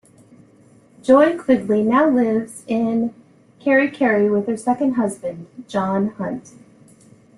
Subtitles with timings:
[1.03, 3.13] Joy Quigley now lives in
[3.63, 6.55] Kerikeri with her second husband John Hunt.